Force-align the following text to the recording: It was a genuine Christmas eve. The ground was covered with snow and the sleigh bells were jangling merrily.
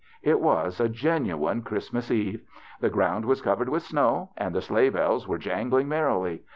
It 0.23 0.39
was 0.41 0.79
a 0.79 0.89
genuine 0.89 1.61
Christmas 1.61 2.09
eve. 2.09 2.41
The 2.79 2.89
ground 2.89 3.25
was 3.25 3.39
covered 3.43 3.69
with 3.69 3.83
snow 3.83 4.31
and 4.35 4.55
the 4.55 4.61
sleigh 4.63 4.89
bells 4.89 5.27
were 5.27 5.37
jangling 5.37 5.87
merrily. 5.89 6.41